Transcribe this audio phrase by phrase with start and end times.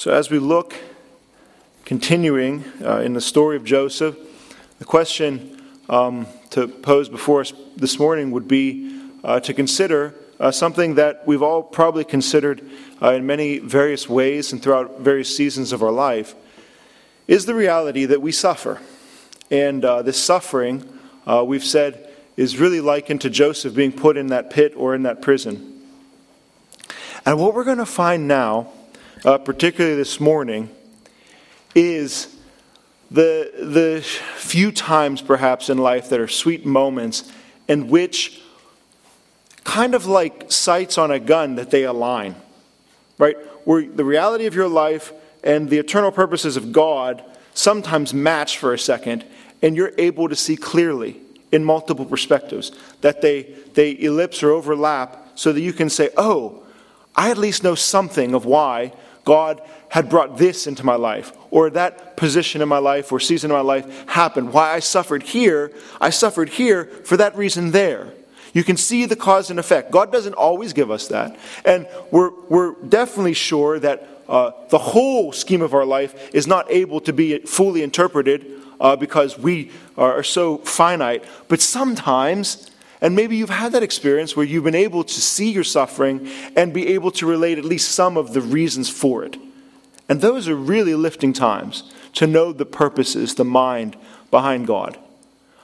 [0.00, 0.74] So, as we look,
[1.84, 4.16] continuing uh, in the story of Joseph,
[4.78, 10.52] the question um, to pose before us this morning would be uh, to consider uh,
[10.52, 12.66] something that we've all probably considered
[13.02, 16.34] uh, in many various ways and throughout various seasons of our life
[17.28, 18.80] is the reality that we suffer.
[19.50, 20.82] And uh, this suffering,
[21.26, 22.08] uh, we've said,
[22.38, 25.82] is really likened to Joseph being put in that pit or in that prison.
[27.26, 28.72] And what we're going to find now
[29.24, 30.70] uh, particularly this morning,
[31.74, 32.36] is
[33.10, 34.02] the, the
[34.36, 37.30] few times perhaps in life that are sweet moments
[37.68, 38.40] in which,
[39.64, 42.34] kind of like sights on a gun, that they align.
[43.18, 43.36] Right?
[43.64, 45.12] Where the reality of your life
[45.44, 47.22] and the eternal purposes of God
[47.54, 49.24] sometimes match for a second,
[49.62, 51.20] and you're able to see clearly
[51.52, 53.42] in multiple perspectives that they,
[53.74, 56.62] they ellipse or overlap so that you can say, oh,
[57.14, 58.92] I at least know something of why
[59.24, 63.50] God had brought this into my life, or that position in my life or season
[63.50, 64.52] of my life happened.
[64.52, 68.14] Why I suffered here, I suffered here for that reason there.
[68.52, 69.90] You can see the cause and effect.
[69.90, 71.36] God doesn't always give us that.
[71.64, 76.70] And we're, we're definitely sure that uh, the whole scheme of our life is not
[76.70, 81.24] able to be fully interpreted uh, because we are so finite.
[81.48, 82.69] But sometimes
[83.00, 86.74] and maybe you've had that experience where you've been able to see your suffering and
[86.74, 89.36] be able to relate at least some of the reasons for it.
[90.08, 91.84] And those are really lifting times
[92.14, 93.96] to know the purposes, the mind
[94.30, 94.98] behind God.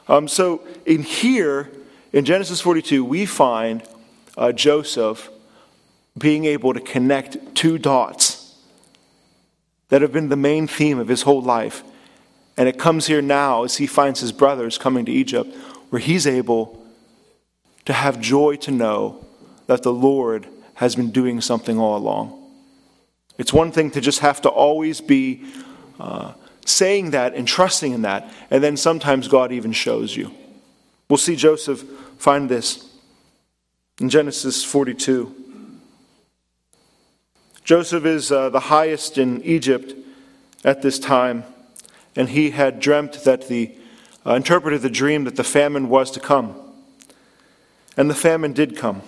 [0.08, 1.70] Um, so in here,
[2.12, 3.82] in Genesis 42, we find
[4.38, 5.28] uh, Joseph
[6.16, 8.54] being able to connect two dots
[9.88, 11.82] that have been the main theme of his whole life.
[12.56, 15.54] And it comes here now as he finds his brothers coming to Egypt,
[15.90, 16.85] where he's able
[17.86, 19.24] to have joy to know
[19.66, 22.42] that the Lord has been doing something all along.
[23.38, 25.44] It's one thing to just have to always be
[25.98, 26.32] uh,
[26.64, 30.32] saying that and trusting in that, and then sometimes God even shows you.
[31.08, 31.82] We'll see Joseph
[32.18, 32.92] find this
[34.00, 35.34] in Genesis 42.
[37.64, 39.94] Joseph is uh, the highest in Egypt
[40.64, 41.44] at this time,
[42.14, 43.72] and he had dreamt that the
[44.24, 46.65] uh, interpreted the dream that the famine was to come.
[47.96, 49.02] And the famine did come.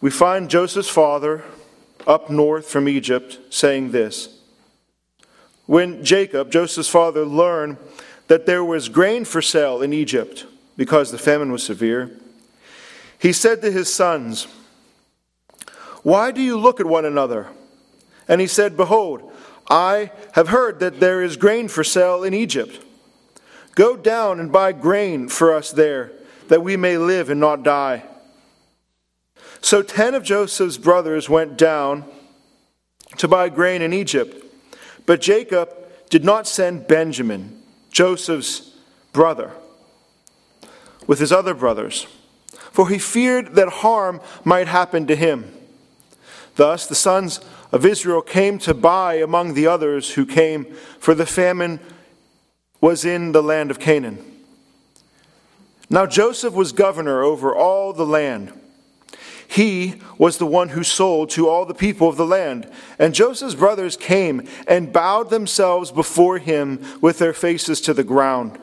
[0.00, 1.42] We find Joseph's father
[2.06, 4.38] up north from Egypt saying this
[5.66, 7.78] When Jacob, Joseph's father, learned
[8.28, 10.46] that there was grain for sale in Egypt
[10.76, 12.10] because the famine was severe,
[13.18, 14.46] he said to his sons,
[16.02, 17.48] Why do you look at one another?
[18.28, 19.32] And he said, Behold,
[19.68, 22.84] I have heard that there is grain for sale in Egypt.
[23.76, 26.10] Go down and buy grain for us there,
[26.48, 28.02] that we may live and not die.
[29.60, 32.04] So ten of Joseph's brothers went down
[33.18, 34.42] to buy grain in Egypt.
[35.04, 35.70] But Jacob
[36.08, 38.72] did not send Benjamin, Joseph's
[39.12, 39.52] brother,
[41.06, 42.06] with his other brothers,
[42.72, 45.52] for he feared that harm might happen to him.
[46.54, 47.40] Thus the sons
[47.72, 50.64] of Israel came to buy among the others who came,
[50.98, 51.78] for the famine
[52.80, 54.18] was in the land of Canaan.
[55.88, 58.52] Now Joseph was governor over all the land.
[59.48, 62.70] He was the one who sold to all the people of the land.
[62.98, 68.58] And Joseph's brothers came and bowed themselves before him with their faces to the ground.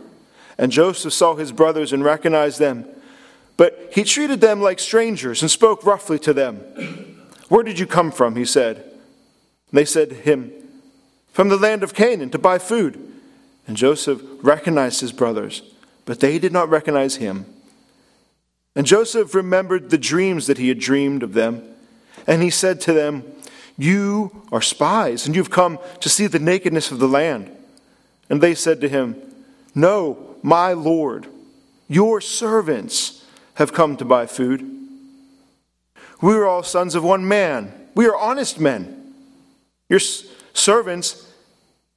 [0.58, 2.86] And Joseph saw his brothers and recognized them.
[3.56, 6.58] But he treated them like strangers and spoke roughly to them.
[7.50, 8.36] Where did you come from?
[8.36, 8.78] He said.
[8.78, 8.86] And
[9.72, 10.52] they said to him,
[11.32, 13.13] From the land of Canaan to buy food.
[13.68, 15.62] And Joseph recognized his brothers,
[16.06, 17.46] but they did not recognize him.
[18.76, 21.64] And Joseph remembered the dreams that he had dreamed of them.
[22.26, 23.24] And he said to them,
[23.78, 27.56] You are spies, and you've come to see the nakedness of the land.
[28.30, 29.16] And they said to him,
[29.76, 31.28] No, my Lord,
[31.88, 33.26] your servants
[33.56, 34.70] have come to buy food.
[36.22, 37.74] We are all sons of one man.
[37.96, 39.14] We are honest men.
[39.90, 41.30] Your servants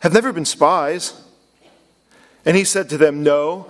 [0.01, 1.23] have never been spies.
[2.47, 3.67] And he said to them, No,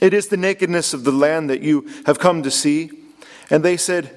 [0.00, 2.90] it is the nakedness of the land that you have come to see.
[3.48, 4.10] And they said,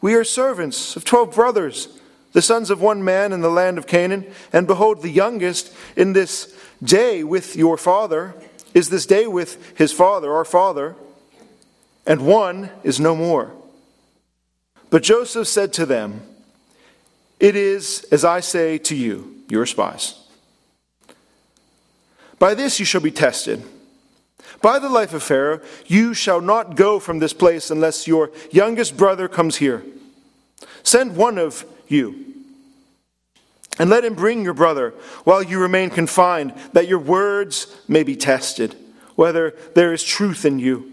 [0.00, 1.88] We are servants of twelve brothers,
[2.32, 4.26] the sons of one man in the land of Canaan.
[4.52, 8.34] And behold, the youngest in this day with your father
[8.74, 10.96] is this day with his father, our father,
[12.04, 13.52] and one is no more.
[14.90, 16.22] But Joseph said to them,
[17.38, 20.21] It is as I say to you, your spies.
[22.42, 23.62] By this you shall be tested.
[24.60, 28.96] By the life of Pharaoh, you shall not go from this place unless your youngest
[28.96, 29.84] brother comes here.
[30.82, 32.34] Send one of you.
[33.78, 34.92] And let him bring your brother
[35.22, 38.74] while you remain confined, that your words may be tested,
[39.14, 40.92] whether there is truth in you.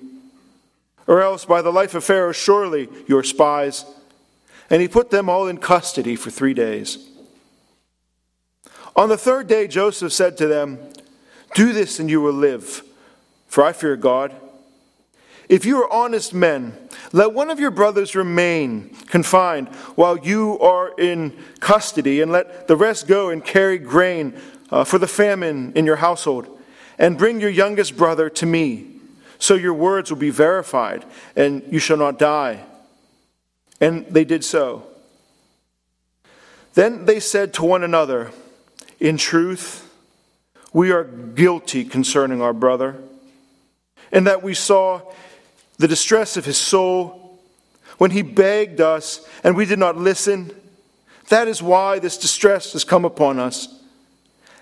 [1.07, 3.85] Or else, by the life of Pharaoh, surely your spies.
[4.69, 7.09] And he put them all in custody for three days.
[8.95, 10.77] On the third day, Joseph said to them,
[11.53, 12.83] Do this and you will live,
[13.47, 14.33] for I fear God.
[15.49, 16.77] If you are honest men,
[17.11, 22.75] let one of your brothers remain confined while you are in custody, and let the
[22.75, 26.55] rest go and carry grain uh, for the famine in your household.
[26.99, 28.85] And bring your youngest brother to me,
[29.39, 31.03] so your words will be verified,
[31.35, 32.63] and you shall not die.
[33.81, 34.83] And they did so.
[36.75, 38.31] Then they said to one another,
[38.99, 39.88] In truth,
[40.73, 42.95] we are guilty concerning our brother,
[44.11, 45.01] and that we saw
[45.77, 47.19] the distress of his soul,
[47.99, 50.51] when he begged us and we did not listen.
[51.27, 53.67] That is why this distress has come upon us.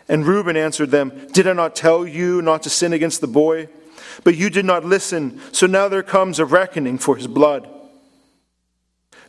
[0.10, 3.70] And Reuben answered them, Did I not tell you not to sin against the boy?
[4.24, 7.70] But you did not listen, so now there comes a reckoning for his blood.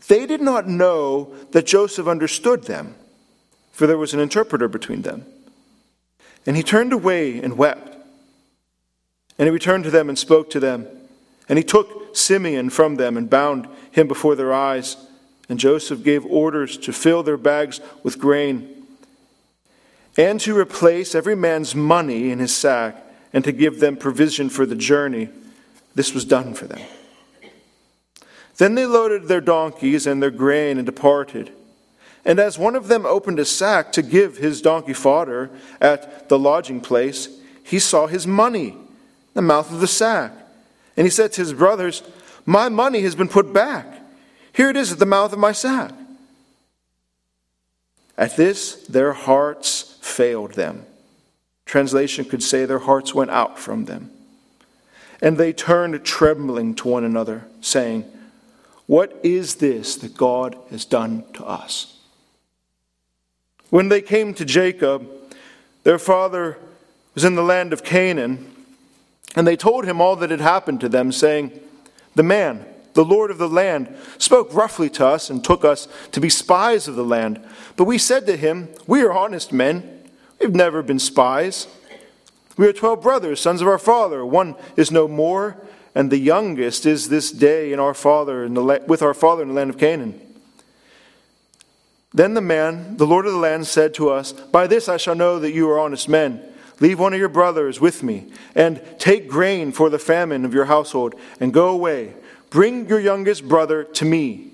[0.08, 2.94] They did not know that Joseph understood them,
[3.72, 5.26] for there was an interpreter between them.
[6.48, 7.94] And he turned away and wept.
[9.38, 10.86] And he returned to them and spoke to them.
[11.46, 14.96] And he took Simeon from them and bound him before their eyes.
[15.50, 18.86] And Joseph gave orders to fill their bags with grain
[20.16, 22.96] and to replace every man's money in his sack
[23.34, 25.28] and to give them provision for the journey.
[25.94, 26.80] This was done for them.
[28.56, 31.52] Then they loaded their donkeys and their grain and departed.
[32.24, 35.50] And as one of them opened a sack to give his donkey fodder
[35.80, 37.28] at the lodging place,
[37.62, 38.76] he saw his money,
[39.34, 40.32] the mouth of the sack.
[40.96, 42.02] And he said to his brothers,
[42.44, 43.86] My money has been put back.
[44.52, 45.92] Here it is at the mouth of my sack.
[48.16, 50.84] At this, their hearts failed them.
[51.66, 54.10] Translation could say their hearts went out from them.
[55.20, 58.04] And they turned trembling to one another, saying,
[58.86, 61.97] What is this that God has done to us?
[63.70, 65.08] When they came to Jacob,
[65.84, 66.58] their father
[67.14, 68.54] was in the land of Canaan
[69.36, 71.58] and they told him all that had happened to them, saying,
[72.14, 76.20] The man, the Lord of the land, spoke roughly to us and took us to
[76.20, 77.44] be spies of the land.
[77.76, 80.02] But we said to him, We are honest men.
[80.40, 81.66] We've never been spies.
[82.56, 84.24] We are twelve brothers, sons of our father.
[84.26, 85.56] One is no more,
[85.94, 89.48] and the youngest is this day in our father in the with our father in
[89.48, 90.20] the land of Canaan.
[92.12, 95.14] Then the man, the Lord of the land, said to us, By this I shall
[95.14, 96.42] know that you are honest men.
[96.80, 100.66] Leave one of your brothers with me, and take grain for the famine of your
[100.66, 102.14] household, and go away.
[102.50, 104.52] Bring your youngest brother to me.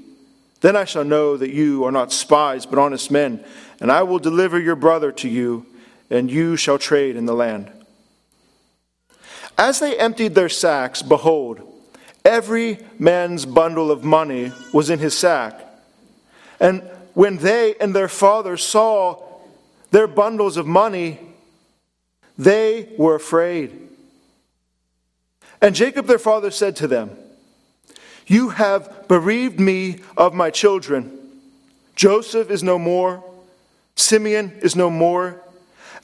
[0.61, 3.45] Then I shall know that you are not spies, but honest men,
[3.81, 5.67] and I will deliver your brother to you,
[6.09, 7.71] and you shall trade in the land.
[9.59, 11.61] As they emptied their sacks, behold,
[12.25, 15.61] every man's bundle of money was in his sack.
[16.59, 16.83] And
[17.15, 19.23] when they and their father saw
[19.91, 21.21] their bundles of money,
[22.37, 23.81] they were afraid.
[25.61, 27.17] And Jacob their father said to them,
[28.27, 31.19] You have bereaved me of my children.
[31.95, 33.23] Joseph is no more,
[33.95, 35.41] Simeon is no more,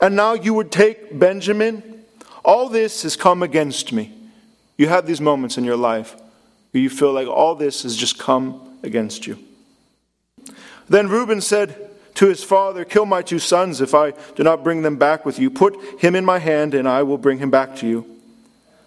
[0.01, 2.05] and now you would take Benjamin.
[2.45, 4.15] All this has come against me.
[4.79, 6.15] You have these moments in your life
[6.71, 9.37] where you feel like all this has just come against you.
[10.91, 14.83] Then Reuben said, to his father, Kill my two sons if I do not bring
[14.83, 15.49] them back with you.
[15.51, 18.05] Put him in my hand, and I will bring him back to you.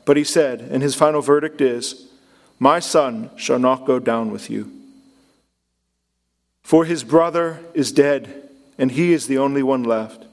[0.06, 2.10] But he said, and his final verdict is,
[2.60, 4.72] My son shall not go down with you.
[6.62, 10.26] For his brother is dead, and he is the only one left.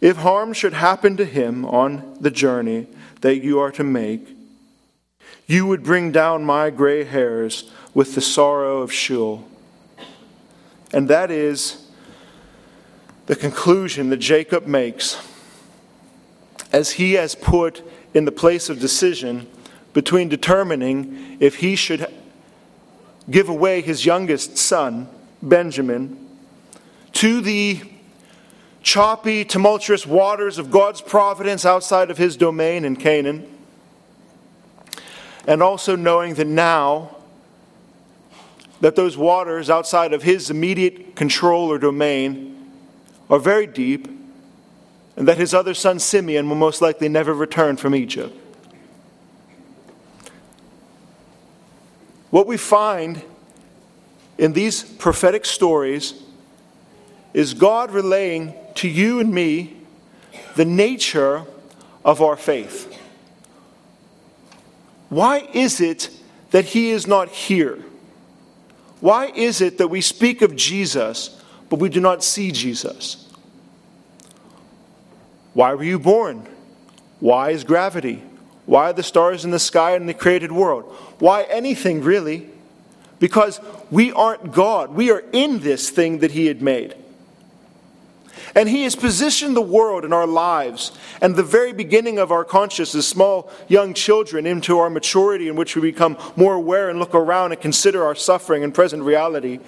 [0.00, 2.86] If harm should happen to him on the journey
[3.22, 4.28] that you are to make,
[5.46, 9.48] you would bring down my gray hairs with the sorrow of Sheol.
[10.96, 11.84] And that is
[13.26, 15.20] the conclusion that Jacob makes
[16.72, 19.46] as he has put in the place of decision
[19.92, 22.10] between determining if he should
[23.28, 25.06] give away his youngest son,
[25.42, 26.18] Benjamin,
[27.12, 27.82] to the
[28.82, 33.46] choppy, tumultuous waters of God's providence outside of his domain in Canaan,
[35.46, 37.15] and also knowing that now
[38.80, 42.70] that those waters outside of his immediate control or domain
[43.30, 44.08] are very deep,
[45.16, 48.36] and that his other son Simeon will most likely never return from Egypt.
[52.30, 53.22] What we find
[54.36, 56.22] in these prophetic stories
[57.32, 59.76] is God relaying to you and me
[60.54, 61.44] the nature
[62.04, 62.94] of our faith.
[65.08, 66.10] Why is it
[66.50, 67.82] that He is not here?
[69.00, 73.28] Why is it that we speak of Jesus, but we do not see Jesus?
[75.52, 76.46] Why were you born?
[77.20, 78.22] Why is gravity?
[78.66, 80.84] Why are the stars in the sky and the created world?
[81.18, 82.48] Why anything, really?
[83.18, 83.60] Because
[83.90, 84.94] we aren't God.
[84.94, 86.94] We are in this thing that He had made.
[88.56, 92.42] And He has positioned the world in our lives and the very beginning of our
[92.42, 97.14] consciousness, small young children, into our maturity in which we become more aware and look
[97.14, 99.60] around and consider our suffering and present reality,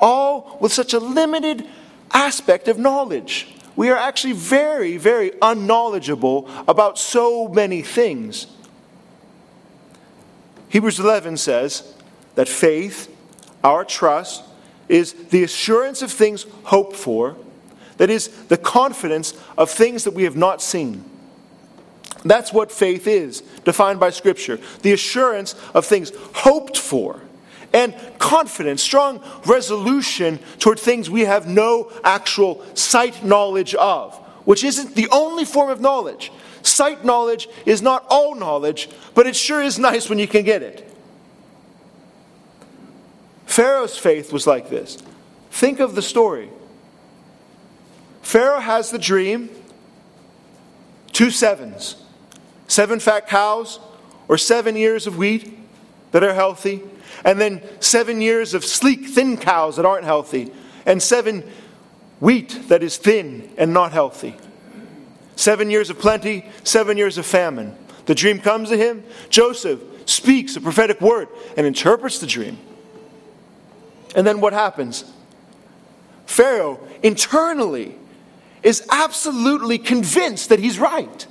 [0.00, 1.68] all with such a limited
[2.12, 3.54] aspect of knowledge.
[3.76, 8.48] We are actually very, very unknowledgeable about so many things.
[10.68, 11.94] Hebrews 11 says
[12.34, 13.08] that faith,
[13.62, 14.42] our trust,
[14.88, 17.36] is the assurance of things hoped for
[17.98, 21.04] that is, the confidence of things that we have not seen.
[22.24, 27.20] That's what faith is, defined by Scripture the assurance of things hoped for,
[27.72, 34.94] and confidence, strong resolution toward things we have no actual sight knowledge of, which isn't
[34.94, 36.32] the only form of knowledge.
[36.62, 40.62] Sight knowledge is not all knowledge, but it sure is nice when you can get
[40.62, 40.90] it.
[43.46, 44.98] Pharaoh's faith was like this.
[45.50, 46.50] Think of the story.
[48.26, 49.48] Pharaoh has the dream
[51.12, 51.94] two sevens
[52.66, 53.78] seven fat cows
[54.26, 55.56] or seven years of wheat
[56.10, 56.82] that are healthy,
[57.24, 60.50] and then seven years of sleek, thin cows that aren't healthy,
[60.84, 61.44] and seven
[62.18, 64.34] wheat that is thin and not healthy.
[65.36, 67.76] Seven years of plenty, seven years of famine.
[68.06, 69.04] The dream comes to him.
[69.28, 72.58] Joseph speaks a prophetic word and interprets the dream.
[74.16, 75.04] And then what happens?
[76.26, 77.94] Pharaoh internally
[78.66, 81.26] is absolutely convinced that he's right.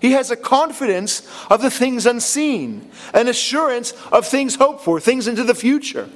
[0.00, 5.28] He has a confidence of the things unseen, an assurance of things hoped for, things
[5.28, 6.08] into the future.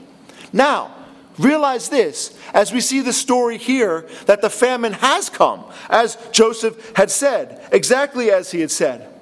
[0.50, 0.94] Now,
[1.38, 6.96] realize this as we see the story here that the famine has come, as Joseph
[6.96, 9.12] had said, exactly as he had said.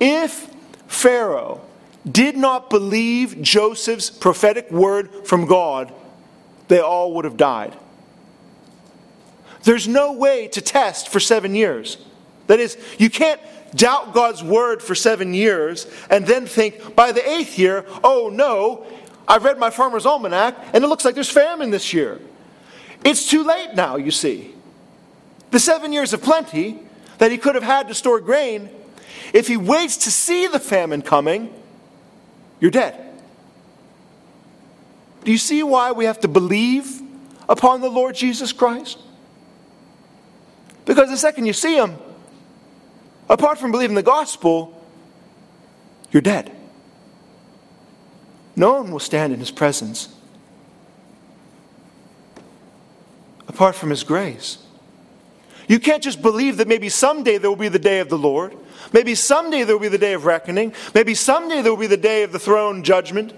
[0.00, 0.52] If
[0.88, 1.60] Pharaoh
[2.10, 5.94] did not believe Joseph's prophetic word from God,
[6.66, 7.78] they all would have died.
[9.62, 11.98] There's no way to test for seven years.
[12.46, 13.40] That is, you can't
[13.74, 18.86] doubt God's word for seven years and then think by the eighth year, oh no,
[19.26, 22.20] I've read my farmer's almanac and it looks like there's famine this year.
[23.04, 24.54] It's too late now, you see.
[25.50, 26.80] The seven years of plenty
[27.18, 28.68] that he could have had to store grain,
[29.32, 31.52] if he waits to see the famine coming,
[32.60, 32.98] you're dead.
[35.24, 37.00] Do you see why we have to believe
[37.48, 38.98] upon the Lord Jesus Christ?
[40.84, 41.96] Because the second you see him,
[43.28, 44.82] apart from believing the gospel,
[46.10, 46.52] you're dead.
[48.56, 50.08] No one will stand in his presence
[53.48, 54.58] apart from his grace.
[55.68, 58.56] You can't just believe that maybe someday there will be the day of the Lord.
[58.92, 60.72] Maybe someday there will be the day of reckoning.
[60.94, 63.32] Maybe someday there will be the day of the throne judgment.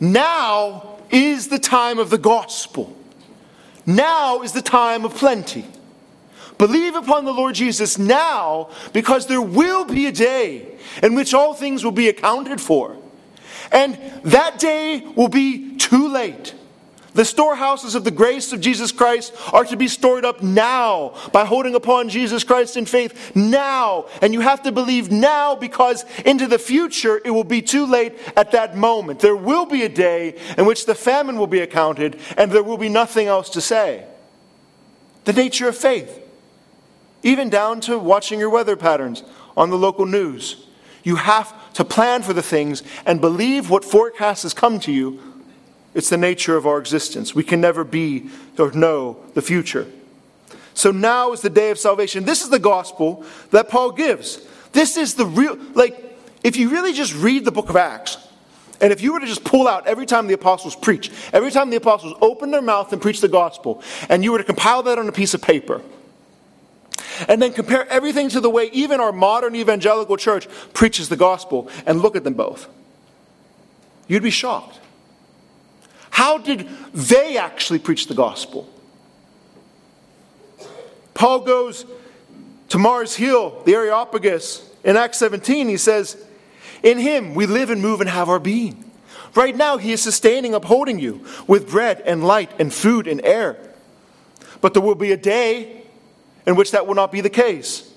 [0.00, 2.96] Now is the time of the gospel.
[3.84, 5.64] Now is the time of plenty.
[6.58, 10.66] Believe upon the Lord Jesus now, because there will be a day
[11.02, 12.96] in which all things will be accounted for.
[13.72, 16.54] And that day will be too late.
[17.16, 21.46] The storehouses of the grace of Jesus Christ are to be stored up now by
[21.46, 24.04] holding upon Jesus Christ in faith now.
[24.20, 28.18] And you have to believe now because into the future it will be too late
[28.36, 29.20] at that moment.
[29.20, 32.76] There will be a day in which the famine will be accounted and there will
[32.76, 34.04] be nothing else to say.
[35.24, 36.20] The nature of faith
[37.26, 39.24] even down to watching your weather patterns
[39.56, 40.64] on the local news.
[41.02, 45.20] You have to plan for the things and believe what forecast has come to you.
[45.92, 47.34] It's the nature of our existence.
[47.34, 49.86] We can never be or know the future.
[50.74, 52.24] So now is the day of salvation.
[52.24, 54.46] This is the gospel that Paul gives.
[54.70, 58.18] This is the real, like, if you really just read the book of Acts,
[58.80, 61.70] and if you were to just pull out every time the apostles preach, every time
[61.70, 64.98] the apostles open their mouth and preach the gospel, and you were to compile that
[64.98, 65.82] on a piece of paper,
[67.28, 71.70] and then compare everything to the way even our modern evangelical church preaches the gospel
[71.86, 72.68] and look at them both.
[74.08, 74.80] You'd be shocked.
[76.10, 78.68] How did they actually preach the gospel?
[81.14, 81.86] Paul goes
[82.70, 85.68] to Mars Hill, the Areopagus, in Acts 17.
[85.68, 86.22] He says,
[86.82, 88.86] In him we live and move and have our being.
[89.36, 93.58] Right now, He is sustaining, upholding you with bread and light and food and air.
[94.62, 95.82] But there will be a day
[96.46, 97.92] in which that will not be the case.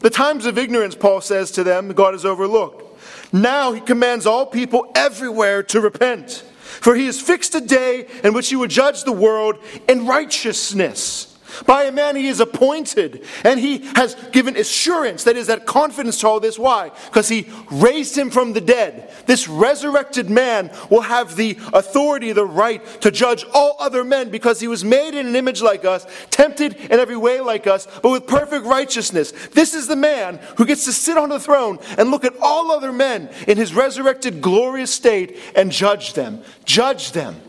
[0.00, 2.84] The times of ignorance, Paul says to them, God has overlooked.
[3.32, 8.32] Now he commands all people everywhere to repent, for he has fixed a day in
[8.32, 11.27] which he will judge the world in righteousness
[11.66, 16.20] by a man he is appointed, and he has given assurance, that is, that confidence
[16.20, 16.58] to all this.
[16.58, 16.90] Why?
[17.06, 19.12] Because he raised him from the dead.
[19.26, 24.60] This resurrected man will have the authority, the right to judge all other men because
[24.60, 28.10] he was made in an image like us, tempted in every way like us, but
[28.10, 29.32] with perfect righteousness.
[29.48, 32.70] This is the man who gets to sit on the throne and look at all
[32.70, 36.42] other men in his resurrected, glorious state and judge them.
[36.64, 37.40] Judge them.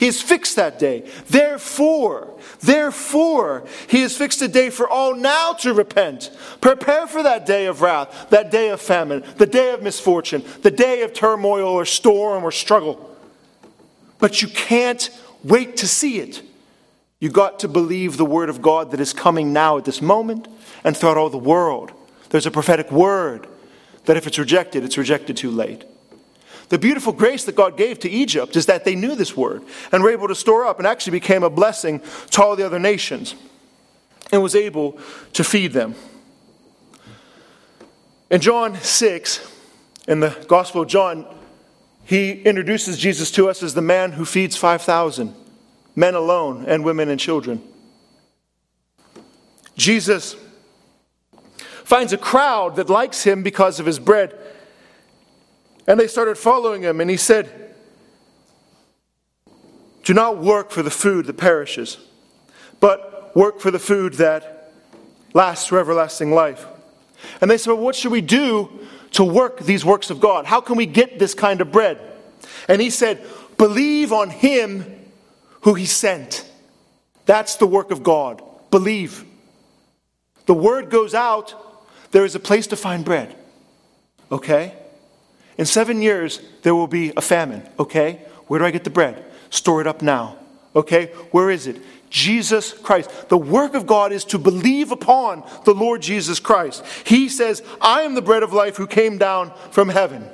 [0.00, 1.06] He has fixed that day.
[1.26, 6.30] Therefore, therefore, He has fixed a day for all now to repent.
[6.62, 10.70] Prepare for that day of wrath, that day of famine, the day of misfortune, the
[10.70, 13.14] day of turmoil or storm or struggle.
[14.18, 15.10] But you can't
[15.44, 16.40] wait to see it.
[17.18, 20.48] You got to believe the word of God that is coming now at this moment
[20.82, 21.92] and throughout all the world.
[22.30, 23.46] There's a prophetic word
[24.06, 25.84] that if it's rejected, it's rejected too late.
[26.70, 30.02] The beautiful grace that God gave to Egypt is that they knew this word and
[30.02, 32.00] were able to store up and actually became a blessing
[32.30, 33.34] to all the other nations
[34.32, 34.98] and was able
[35.32, 35.96] to feed them.
[38.30, 39.52] In John 6,
[40.06, 41.26] in the Gospel of John,
[42.04, 45.34] he introduces Jesus to us as the man who feeds 5,000
[45.96, 47.60] men alone and women and children.
[49.76, 50.36] Jesus
[51.82, 54.38] finds a crowd that likes him because of his bread
[55.86, 57.74] and they started following him, and he said,
[60.04, 61.98] Do not work for the food that perishes,
[62.78, 64.72] but work for the food that
[65.32, 66.66] lasts for everlasting life.
[67.40, 68.70] And they said, well, What should we do
[69.12, 70.46] to work these works of God?
[70.46, 71.98] How can we get this kind of bread?
[72.68, 73.24] And he said,
[73.56, 75.00] Believe on him
[75.62, 76.48] who he sent.
[77.26, 78.42] That's the work of God.
[78.70, 79.24] Believe.
[80.46, 81.54] The word goes out,
[82.10, 83.36] there is a place to find bread.
[84.32, 84.74] Okay?
[85.58, 87.68] In seven years, there will be a famine.
[87.78, 88.22] Okay?
[88.46, 89.24] Where do I get the bread?
[89.50, 90.36] Store it up now.
[90.74, 91.06] Okay?
[91.32, 91.80] Where is it?
[92.10, 93.28] Jesus Christ.
[93.28, 96.84] The work of God is to believe upon the Lord Jesus Christ.
[97.04, 100.28] He says, I am the bread of life who came down from heaven.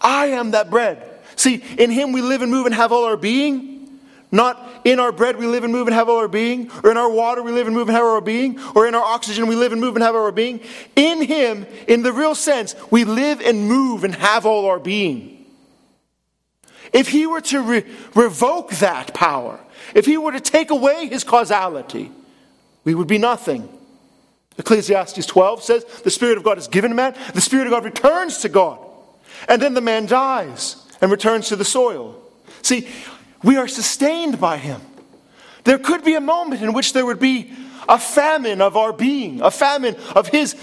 [0.00, 1.04] I am that bread.
[1.36, 3.77] See, in Him we live and move and have all our being.
[4.30, 6.96] Not in our bread we live and move and have all our being, or in
[6.96, 9.46] our water we live and move and have all our being, or in our oxygen
[9.46, 10.60] we live and move and have all our being.
[10.96, 15.46] In Him, in the real sense, we live and move and have all our being.
[16.92, 19.60] If He were to re- revoke that power,
[19.94, 22.12] if He were to take away His causality,
[22.84, 23.68] we would be nothing.
[24.58, 27.84] Ecclesiastes 12 says, The Spirit of God is given to man, the Spirit of God
[27.84, 28.78] returns to God,
[29.48, 32.20] and then the man dies and returns to the soil.
[32.62, 32.88] See,
[33.42, 34.80] we are sustained by Him.
[35.64, 37.52] There could be a moment in which there would be
[37.88, 40.56] a famine of our being, a famine of His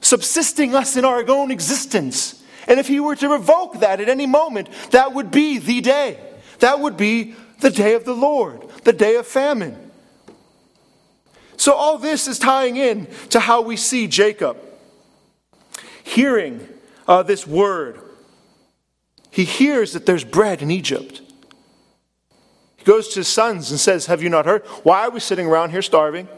[0.00, 2.42] subsisting us in our own existence.
[2.66, 6.18] And if He were to revoke that at any moment, that would be the day.
[6.60, 9.90] That would be the day of the Lord, the day of famine.
[11.56, 14.58] So, all this is tying in to how we see Jacob
[16.04, 16.66] hearing
[17.08, 18.00] uh, this word.
[19.30, 21.20] He hears that there's bread in Egypt
[22.86, 24.64] goes to his sons and says, Have you not heard?
[24.82, 26.28] Why are we sitting around here starving?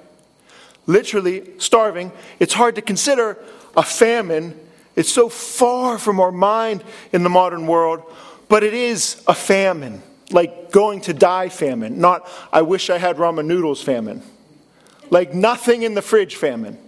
[0.86, 2.10] Literally starving.
[2.40, 3.38] It's hard to consider
[3.76, 4.58] a famine.
[4.96, 6.82] It's so far from our mind
[7.12, 8.02] in the modern world,
[8.48, 13.18] but it is a famine, like going to die famine, not I wish I had
[13.18, 14.22] ramen noodles famine,
[15.10, 16.78] like nothing in the fridge famine.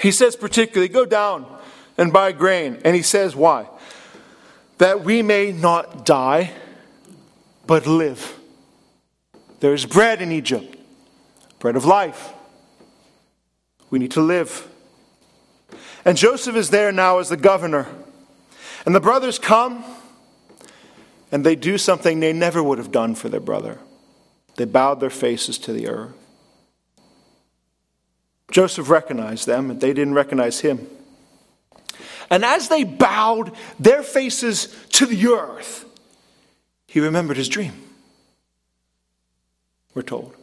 [0.00, 1.46] He says, particularly, go down
[1.96, 2.80] and buy grain.
[2.84, 3.68] And he says, why?
[4.82, 6.50] That we may not die,
[7.68, 8.36] but live.
[9.60, 10.76] There is bread in Egypt,
[11.60, 12.32] bread of life.
[13.90, 14.66] We need to live.
[16.04, 17.86] And Joseph is there now as the governor.
[18.84, 19.84] And the brothers come
[21.30, 23.78] and they do something they never would have done for their brother.
[24.56, 26.12] They bowed their faces to the earth.
[28.50, 30.88] Joseph recognized them, and they didn't recognize him.
[32.32, 35.84] And as they bowed their faces to the earth,
[36.86, 37.74] he remembered his dream.
[39.94, 40.34] We're told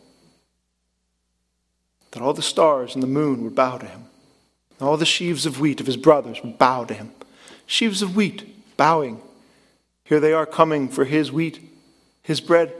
[2.11, 4.03] that all the stars and the moon would bow to him.
[4.79, 7.11] All the sheaves of wheat of his brothers would bow to him.
[7.65, 9.19] Sheaves of wheat bowing.
[10.03, 11.59] Here they are coming for his wheat,
[12.21, 12.71] his bread.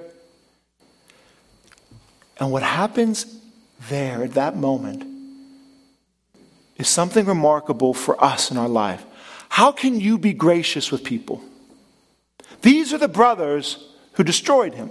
[2.40, 3.40] And what happens
[3.90, 5.09] there at that moment
[6.80, 9.06] is something remarkable for us in our life.
[9.50, 11.44] How can you be gracious with people?
[12.62, 14.90] These are the brothers who destroyed him.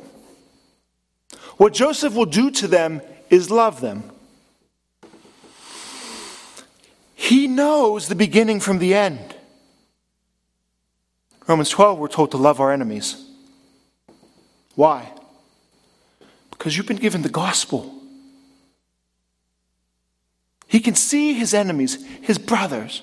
[1.57, 4.05] What Joseph will do to them is love them.
[7.14, 9.35] He knows the beginning from the end.
[11.46, 13.24] Romans 12, we're told to love our enemies.
[14.74, 15.11] Why?
[16.51, 17.97] Because you've been given the gospel.
[20.68, 23.02] He can see his enemies, his brothers,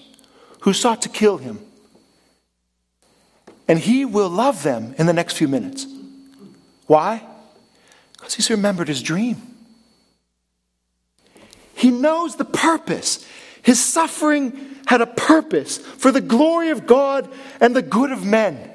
[0.61, 1.59] who sought to kill him.
[3.67, 5.87] And he will love them in the next few minutes.
[6.85, 7.23] Why?
[8.13, 9.41] Because he's remembered his dream.
[11.73, 13.27] He knows the purpose.
[13.63, 17.27] His suffering had a purpose for the glory of God
[17.59, 18.71] and the good of men.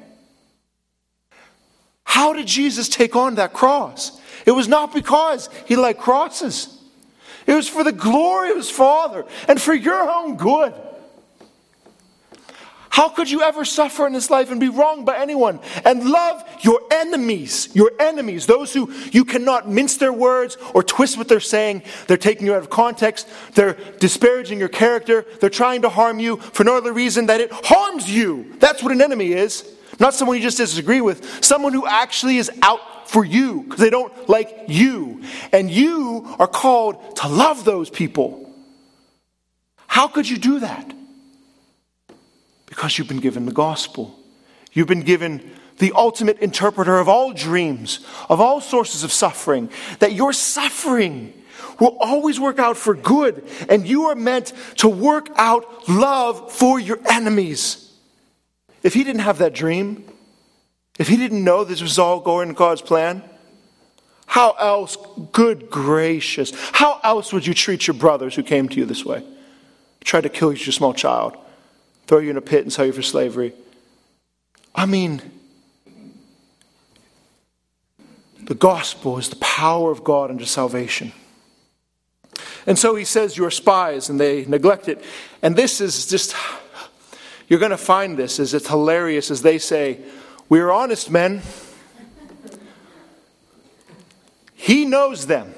[2.03, 4.19] How did Jesus take on that cross?
[4.45, 6.77] It was not because he liked crosses.
[7.47, 10.73] It was for the glory of his Father and for your own good.
[12.91, 16.43] How could you ever suffer in this life and be wronged by anyone and love
[16.59, 21.39] your enemies, your enemies, those who you cannot mince their words or twist what they're
[21.39, 21.83] saying?
[22.07, 26.35] They're taking you out of context, they're disparaging your character, they're trying to harm you
[26.37, 28.53] for no other reason that it harms you.
[28.59, 29.73] That's what an enemy is.
[29.97, 33.89] Not someone you just disagree with, someone who actually is out for you because they
[33.89, 35.23] don't like you.
[35.51, 38.49] And you are called to love those people.
[39.87, 40.93] How could you do that?
[42.65, 44.17] Because you've been given the gospel.
[44.71, 50.13] You've been given the ultimate interpreter of all dreams, of all sources of suffering, that
[50.13, 51.33] your suffering
[51.79, 56.79] will always work out for good, and you are meant to work out love for
[56.79, 57.91] your enemies.
[58.83, 60.05] If he didn't have that dream,
[60.99, 63.23] if he didn't know this was all going in God's plan,
[64.25, 64.97] how else,
[65.31, 69.23] good gracious, how else would you treat your brothers who came to you this way?
[70.03, 71.37] Tried to kill your small child
[72.11, 73.53] throw you in a pit and sell you for slavery.
[74.75, 75.21] I mean,
[78.43, 81.13] the gospel is the power of God unto salvation.
[82.67, 85.01] And so he says, You're spies, and they neglect it.
[85.41, 86.35] And this is just,
[87.47, 90.01] you're going to find this as it's hilarious as they say,
[90.51, 91.41] We are honest men.
[94.53, 95.55] He knows them,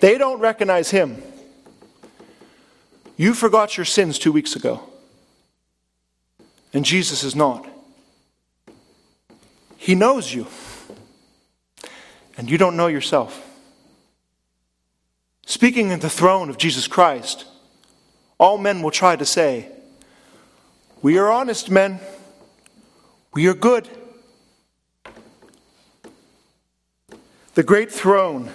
[0.00, 1.22] they don't recognize him.
[3.18, 4.80] You forgot your sins two weeks ago,
[6.72, 7.68] and Jesus is not.
[9.76, 10.46] He knows you,
[12.38, 13.46] and you don't know yourself.
[15.44, 17.44] Speaking at the throne of Jesus Christ,
[18.38, 19.68] all men will try to say,
[21.02, 22.00] We are honest men,
[23.36, 23.86] we are good.
[27.52, 28.50] The great throne.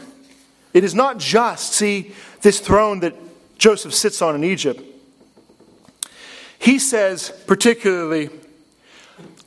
[0.74, 3.13] It is not just, see, this throne that
[3.60, 4.82] Joseph sits on in Egypt.
[6.58, 8.32] He says, particularly,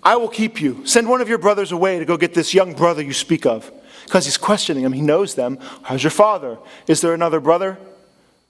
[0.04, 0.86] I will keep you.
[0.86, 3.72] Send one of your brothers away to go get this young brother you speak of.
[4.04, 4.92] Because he's questioning him.
[4.92, 5.58] He knows them.
[5.82, 6.58] How's your father?
[6.86, 7.76] Is there another brother?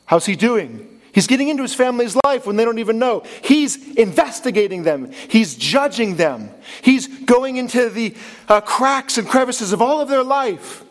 [0.05, 0.93] How's he doing?
[1.14, 3.22] He's getting into his family's life when they don't even know.
[3.42, 5.12] He's investigating them.
[5.29, 6.50] He's judging them.
[6.83, 8.14] He's going into the
[8.48, 10.84] uh, cracks and crevices of all of their life.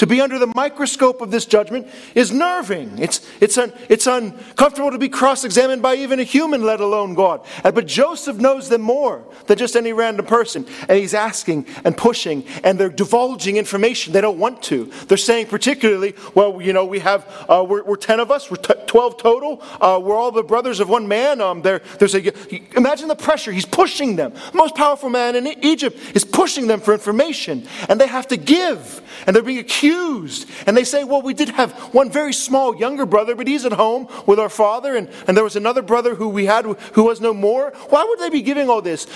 [0.00, 2.98] To be under the microscope of this judgment is nerving.
[2.98, 7.12] It's, it's, un, it's uncomfortable to be cross examined by even a human, let alone
[7.12, 7.44] God.
[7.62, 10.64] But Joseph knows them more than just any random person.
[10.88, 14.86] And he's asking and pushing, and they're divulging information they don't want to.
[15.06, 18.56] They're saying, particularly, well, you know, we have, uh, we're, we're 10 of us, we're
[18.56, 21.42] t- 12 total, uh, we're all the brothers of one man.
[21.42, 22.32] Um, there, there's a,
[22.74, 23.52] imagine the pressure.
[23.52, 24.32] He's pushing them.
[24.32, 28.38] The most powerful man in Egypt is pushing them for information, and they have to
[28.38, 30.48] give, and they're being accused accused.
[30.66, 33.72] And they say, well, we did have one very small younger brother, but he's at
[33.72, 37.20] home with our father, and, and there was another brother who we had who was
[37.20, 37.72] no more.
[37.88, 39.06] Why would they be giving all this?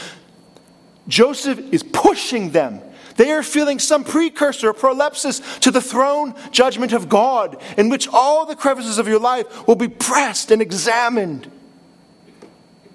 [1.09, 2.81] Joseph is pushing them.
[3.17, 8.09] They are feeling some precursor, a prolepsis to the throne judgment of God, in which
[8.09, 11.51] all the crevices of your life will be pressed and examined.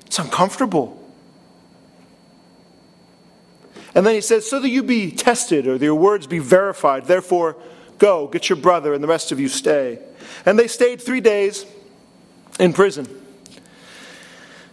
[0.05, 0.98] It's uncomfortable.
[3.99, 7.57] And then he says, So that you be tested or your words be verified, therefore
[7.97, 9.99] go, get your brother, and the rest of you stay.
[10.45, 11.65] And they stayed three days
[12.61, 13.09] in prison.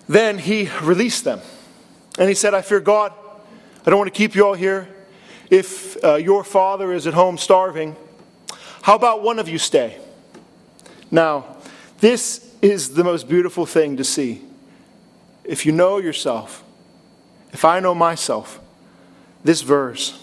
[0.08, 1.40] Then he released them.
[2.20, 3.12] And he said, I fear God.
[3.84, 4.86] I don't want to keep you all here.
[5.50, 7.96] If uh, your father is at home starving,
[8.82, 9.98] how about one of you stay?
[11.10, 11.56] Now,
[11.98, 14.42] this is the most beautiful thing to see.
[15.42, 16.62] If you know yourself,
[17.52, 18.60] if I know myself,
[19.46, 20.22] this verse.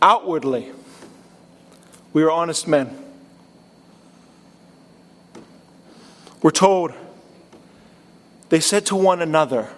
[0.00, 0.70] Outwardly,
[2.12, 3.04] we are honest men.
[6.40, 6.92] We're told
[8.48, 9.68] They said to one another,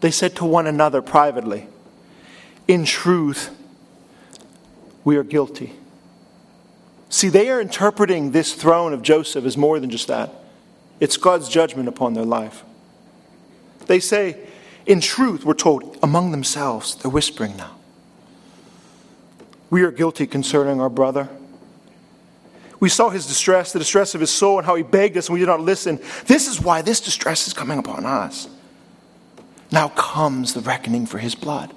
[0.00, 1.66] they said to one another privately,
[2.68, 3.50] In truth,
[5.02, 5.72] we are guilty.
[7.08, 10.32] See, they are interpreting this throne of Joseph as more than just that.
[11.00, 12.62] It's God's judgment upon their life.
[13.86, 14.38] They say,
[14.86, 17.76] in truth, we're told, among themselves, they're whispering now.
[19.70, 21.28] We are guilty concerning our brother.
[22.80, 25.34] We saw his distress, the distress of his soul, and how he begged us and
[25.34, 25.98] we did not listen.
[26.26, 28.48] This is why this distress is coming upon us.
[29.72, 31.72] Now comes the reckoning for his blood.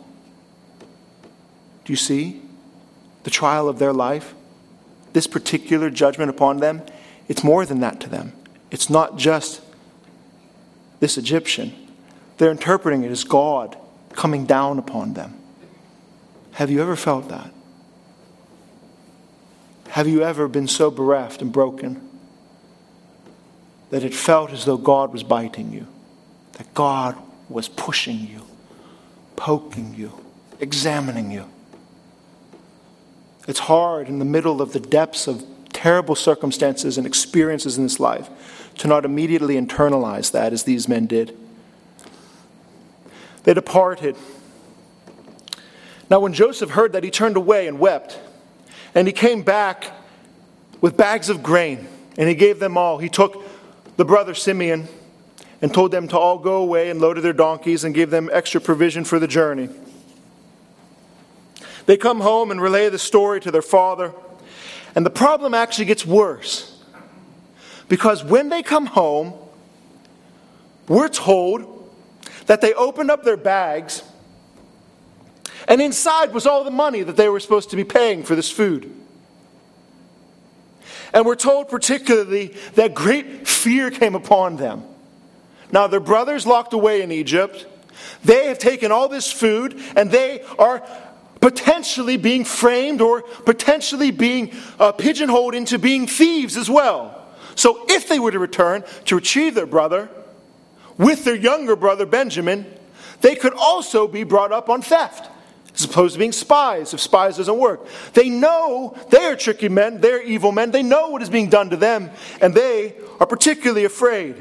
[1.85, 2.41] Do you see
[3.23, 4.35] the trial of their life?
[5.13, 6.81] This particular judgment upon them,
[7.29, 8.33] it's more than that to them.
[8.69, 9.61] It's not just
[10.99, 11.73] this Egyptian,
[12.37, 13.77] they're interpreting it as God
[14.13, 15.39] coming down upon them.
[16.53, 17.51] Have you ever felt that?
[19.89, 22.07] Have you ever been so bereft and broken
[23.89, 25.87] that it felt as though God was biting you?
[26.53, 27.15] That God
[27.49, 28.41] was pushing you,
[29.35, 30.23] poking you,
[30.59, 31.45] examining you?
[33.47, 37.99] It's hard in the middle of the depths of terrible circumstances and experiences in this
[37.99, 38.29] life
[38.79, 41.37] to not immediately internalize that as these men did.
[43.43, 44.15] They departed.
[46.09, 48.19] Now, when Joseph heard that, he turned away and wept.
[48.95, 49.91] And he came back
[50.81, 52.97] with bags of grain, and he gave them all.
[52.97, 53.43] He took
[53.97, 54.87] the brother Simeon
[55.61, 58.61] and told them to all go away and loaded their donkeys and gave them extra
[58.61, 59.69] provision for the journey.
[61.87, 64.13] They come home and relay the story to their father,
[64.95, 66.73] and the problem actually gets worse.
[67.89, 69.33] Because when they come home,
[70.87, 71.76] we're told
[72.47, 74.03] that they opened up their bags
[75.67, 78.49] and inside was all the money that they were supposed to be paying for this
[78.49, 78.93] food.
[81.13, 84.83] And we're told particularly that great fear came upon them.
[85.71, 87.65] Now, their brothers locked away in Egypt,
[88.23, 90.87] they have taken all this food and they are
[91.41, 97.25] potentially being framed or potentially being uh, pigeonholed into being thieves as well.
[97.55, 100.09] So, if they were to return to retrieve their brother
[100.97, 102.65] with their younger brother Benjamin,
[103.21, 105.29] they could also be brought up on theft
[105.77, 107.85] as opposed to being spies if spies doesn't work.
[108.13, 111.69] They know they are tricky men, they're evil men, they know what is being done
[111.69, 112.09] to them,
[112.41, 114.35] and they are particularly afraid.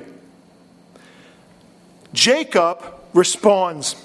[2.13, 4.03] Jacob responds.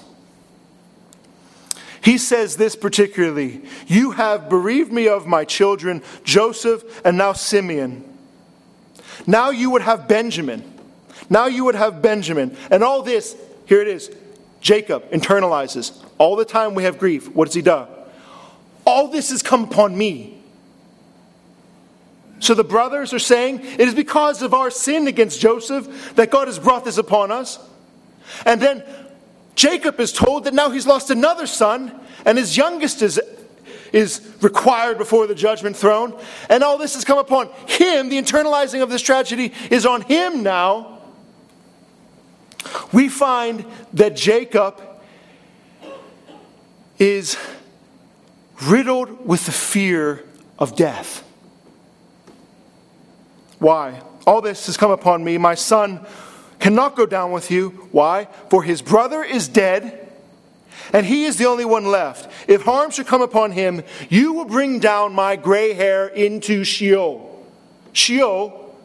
[2.02, 8.04] He says this particularly You have bereaved me of my children, Joseph and now Simeon.
[9.26, 10.71] Now you would have Benjamin.
[11.30, 12.56] Now you would have Benjamin.
[12.70, 14.10] And all this, here it is
[14.60, 16.02] Jacob internalizes.
[16.18, 17.28] All the time we have grief.
[17.34, 17.86] What does he do?
[18.84, 20.38] All this has come upon me.
[22.38, 26.48] So the brothers are saying, It is because of our sin against Joseph that God
[26.48, 27.58] has brought this upon us.
[28.46, 28.82] And then
[29.54, 31.92] Jacob is told that now he's lost another son,
[32.24, 33.20] and his youngest is,
[33.92, 36.18] is required before the judgment throne.
[36.48, 38.08] And all this has come upon him.
[38.08, 40.91] The internalizing of this tragedy is on him now
[42.92, 44.80] we find that Jacob
[46.98, 47.36] is
[48.62, 50.24] riddled with the fear
[50.58, 51.24] of death.
[53.58, 54.02] Why?
[54.26, 55.38] All this has come upon me.
[55.38, 56.06] My son
[56.58, 57.70] cannot go down with you.
[57.90, 58.26] Why?
[58.50, 60.12] For his brother is dead,
[60.92, 62.30] and he is the only one left.
[62.48, 67.44] If harm should come upon him, you will bring down my gray hair into Sheol.
[67.92, 68.76] Sheol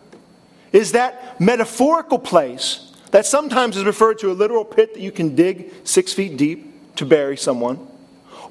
[0.72, 5.36] is that metaphorical place that sometimes is referred to a literal pit that you can
[5.36, 7.88] dig six feet deep to bury someone,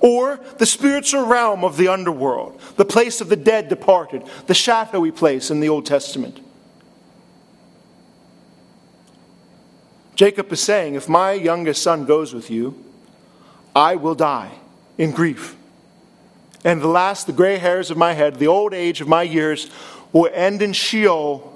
[0.00, 5.10] or the spiritual realm of the underworld, the place of the dead departed, the shadowy
[5.10, 6.40] place in the Old Testament.
[10.14, 12.82] Jacob is saying, If my youngest son goes with you,
[13.74, 14.52] I will die
[14.96, 15.54] in grief.
[16.64, 19.70] And the last, the gray hairs of my head, the old age of my years,
[20.12, 21.55] will end in Sheol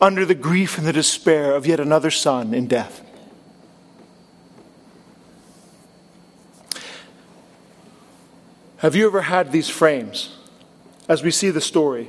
[0.00, 3.02] under the grief and the despair of yet another son in death.
[8.78, 10.36] Have you ever had these frames
[11.08, 12.08] as we see the story?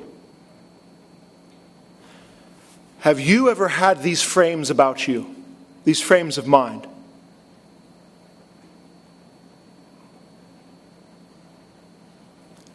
[2.99, 5.35] Have you ever had these frames about you,
[5.83, 6.85] these frames of mind?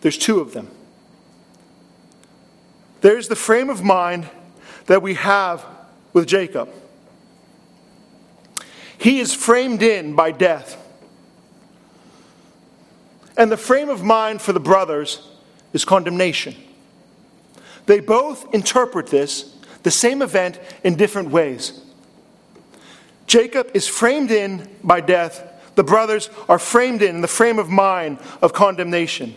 [0.01, 0.71] There's two of them.
[3.01, 4.29] There's the frame of mind
[4.87, 5.65] that we have
[6.13, 6.69] with Jacob.
[8.99, 10.81] He is framed in by death.
[13.37, 15.27] And the frame of mind for the brothers
[15.73, 16.55] is condemnation.
[17.87, 21.81] They both interpret this, the same event, in different ways.
[23.27, 25.51] Jacob is framed in by death.
[25.75, 29.35] The brothers are framed in the frame of mind of condemnation.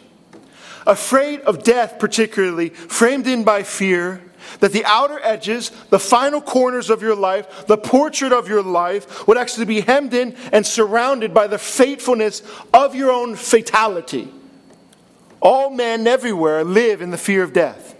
[0.85, 4.21] Afraid of death, particularly, framed in by fear,
[4.59, 9.27] that the outer edges, the final corners of your life, the portrait of your life,
[9.27, 12.41] would actually be hemmed in and surrounded by the fatefulness
[12.73, 14.31] of your own fatality.
[15.41, 17.95] All men everywhere live in the fear of death.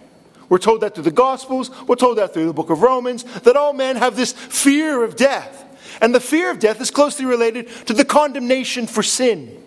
[0.48, 3.56] We're told that through the Gospels, we're told that through the book of Romans, that
[3.56, 5.64] all men have this fear of death.
[6.00, 9.57] And the fear of death is closely related to the condemnation for sin.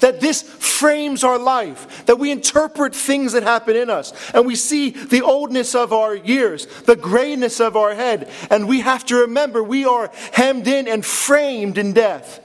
[0.00, 4.56] That this frames our life, that we interpret things that happen in us, and we
[4.56, 9.16] see the oldness of our years, the grayness of our head, and we have to
[9.16, 12.40] remember we are hemmed in and framed in death.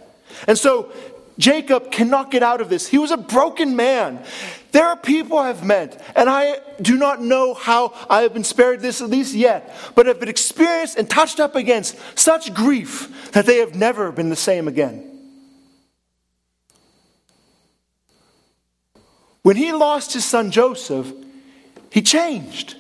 [0.48, 0.92] And so
[1.38, 2.88] Jacob cannot get out of this.
[2.88, 4.24] He was a broken man.
[4.72, 8.82] There are people I've met, and I do not know how I have been spared
[8.82, 13.46] this at least yet, but have been experienced and touched up against such grief that
[13.46, 15.15] they have never been the same again.
[19.46, 21.14] When he lost his son Joseph,
[21.92, 22.78] he changed.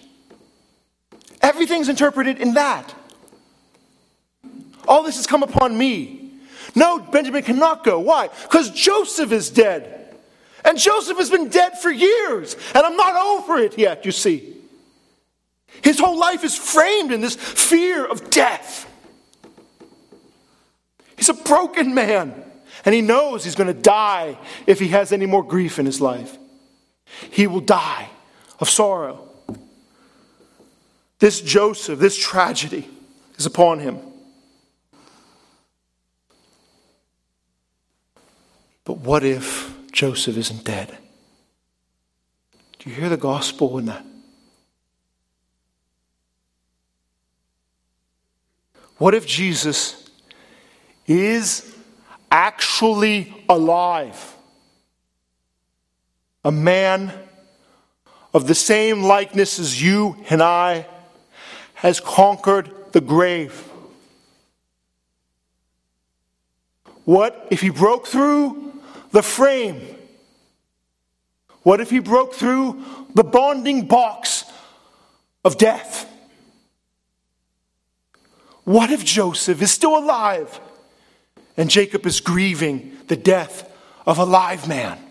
[1.39, 2.91] Everything's interpreted in that.
[4.87, 6.31] All this has come upon me.
[6.73, 7.99] No, Benjamin cannot go.
[7.99, 8.29] Why?
[8.41, 10.15] Because Joseph is dead.
[10.65, 12.55] And Joseph has been dead for years.
[12.73, 14.55] And I'm not over it yet, you see.
[15.83, 18.91] His whole life is framed in this fear of death.
[21.15, 22.33] He's a broken man.
[22.85, 26.01] And he knows he's going to die if he has any more grief in his
[26.01, 26.39] life.
[27.31, 28.09] He will die
[28.59, 29.27] of sorrow.
[31.19, 32.87] This Joseph, this tragedy
[33.37, 33.99] is upon him.
[38.83, 40.95] But what if Joseph isn't dead?
[42.79, 44.05] Do you hear the gospel in that?
[48.97, 50.09] What if Jesus
[51.07, 51.75] is
[52.31, 54.34] actually alive?
[56.45, 57.11] A man
[58.31, 60.85] of the same likeness as you and I
[61.73, 63.67] has conquered the grave.
[67.03, 68.73] What if he broke through
[69.11, 69.81] the frame?
[71.63, 74.45] What if he broke through the bonding box
[75.43, 76.07] of death?
[78.65, 80.59] What if Joseph is still alive
[81.57, 83.71] and Jacob is grieving the death
[84.05, 85.04] of a live man?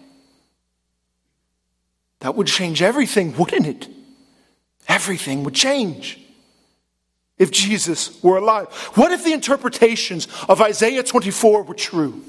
[2.24, 3.86] That would change everything, wouldn't it?
[4.88, 6.18] Everything would change
[7.36, 8.68] if Jesus were alive.
[8.94, 12.24] What if the interpretations of Isaiah 24 were true?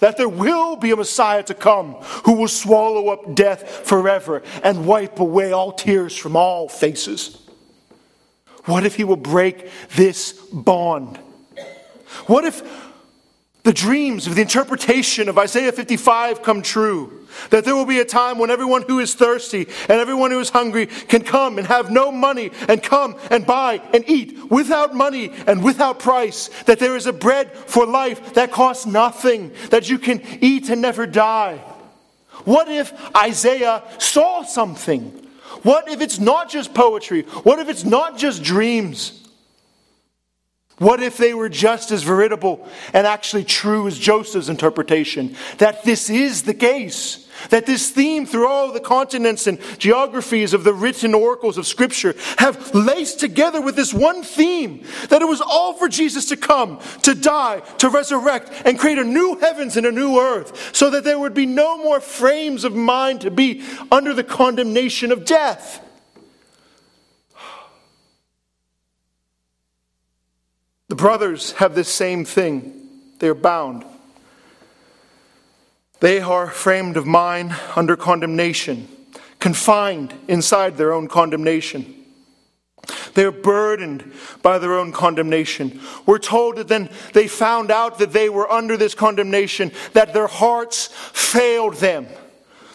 [0.00, 1.94] That there will be a Messiah to come
[2.26, 7.40] who will swallow up death forever and wipe away all tears from all faces.
[8.66, 11.16] What if he will break this bond?
[12.26, 12.62] What if
[13.62, 17.17] the dreams of the interpretation of Isaiah 55 come true?
[17.50, 20.50] That there will be a time when everyone who is thirsty and everyone who is
[20.50, 25.32] hungry can come and have no money and come and buy and eat without money
[25.46, 26.48] and without price.
[26.64, 30.82] That there is a bread for life that costs nothing, that you can eat and
[30.82, 31.56] never die.
[32.44, 35.26] What if Isaiah saw something?
[35.62, 37.22] What if it's not just poetry?
[37.22, 39.27] What if it's not just dreams?
[40.78, 45.36] What if they were just as veritable and actually true as Joseph's interpretation?
[45.58, 47.26] That this is the case.
[47.50, 52.14] That this theme through all the continents and geographies of the written oracles of Scripture
[52.38, 56.80] have laced together with this one theme that it was all for Jesus to come,
[57.02, 61.04] to die, to resurrect, and create a new heavens and a new earth, so that
[61.04, 63.62] there would be no more frames of mind to be
[63.92, 65.84] under the condemnation of death.
[70.88, 72.88] The brothers have this same thing.
[73.18, 73.84] They're bound.
[76.00, 78.88] They are framed of mind under condemnation,
[79.38, 81.94] confined inside their own condemnation.
[83.14, 84.12] They're burdened
[84.42, 85.80] by their own condemnation.
[86.06, 90.28] We're told that then they found out that they were under this condemnation, that their
[90.28, 92.06] hearts failed them.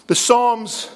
[0.07, 0.89] The Psalms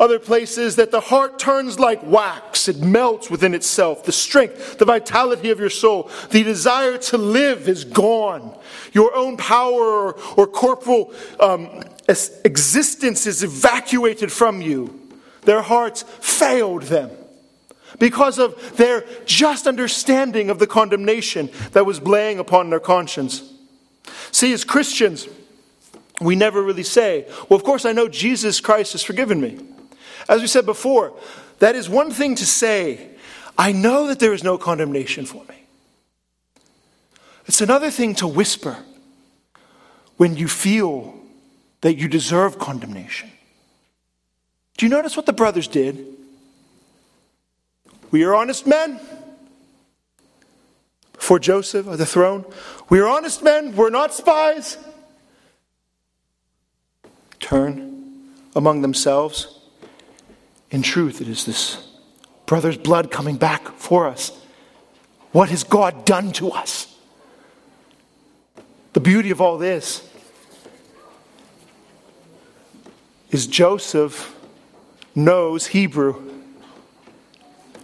[0.00, 4.04] other places that the heart turns like wax, it melts within itself.
[4.04, 8.56] The strength, the vitality of your soul, the desire to live is gone.
[8.92, 15.00] Your own power or, or corporal um, existence is evacuated from you.
[15.42, 17.10] Their hearts failed them
[17.98, 23.52] because of their just understanding of the condemnation that was laying upon their conscience.
[24.32, 25.28] See, as Christians,
[26.20, 29.60] we never really say, Well, of course, I know Jesus Christ has forgiven me.
[30.28, 31.12] As we said before,
[31.58, 33.10] that is one thing to say,
[33.56, 35.54] I know that there is no condemnation for me.
[37.46, 38.78] It's another thing to whisper
[40.16, 41.14] when you feel
[41.82, 43.30] that you deserve condemnation.
[44.76, 46.06] Do you notice what the brothers did?
[48.10, 49.00] We are honest men.
[51.12, 52.44] Before Joseph at the throne,
[52.88, 54.76] we are honest men, we're not spies.
[57.40, 59.53] Turn among themselves.
[60.74, 61.86] In truth, it is this
[62.46, 64.36] brother's blood coming back for us.
[65.30, 66.92] What has God done to us?
[68.92, 70.04] The beauty of all this
[73.30, 74.34] is Joseph
[75.14, 76.42] knows Hebrew.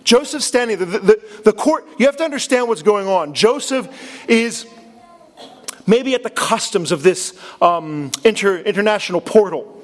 [0.02, 3.34] Joseph standing the, the, the, court, you have to understand what's going on.
[3.34, 3.88] Joseph
[4.28, 4.66] is
[5.86, 9.79] maybe at the customs of this um, inter, international portal.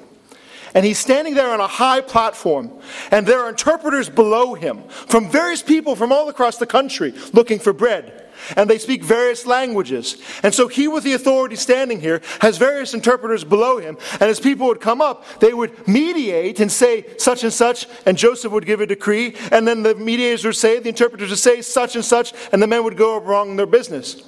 [0.73, 2.71] And he's standing there on a high platform,
[3.11, 7.59] and there are interpreters below him from various people from all across the country looking
[7.59, 10.17] for bread and they speak various languages.
[10.43, 13.97] And so he, with the authority standing here, has various interpreters below him.
[14.13, 18.17] And as people would come up, they would mediate and say such and such, and
[18.17, 19.35] Joseph would give a decree.
[19.51, 22.67] And then the mediators would say, the interpreters would say such and such, and the
[22.67, 24.21] men would go along their business.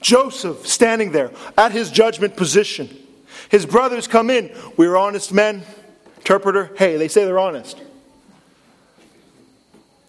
[0.00, 2.99] Joseph standing there at his judgment position.
[3.50, 4.50] His brothers come in.
[4.76, 5.62] We're honest men.
[6.16, 7.82] Interpreter, hey, they say they're honest.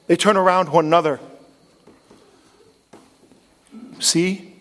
[0.07, 1.19] They turn around one another
[4.01, 4.55] See,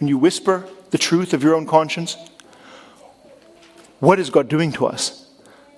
[0.00, 2.16] when you whisper the truth of your own conscience,
[4.00, 5.28] what is God doing to us?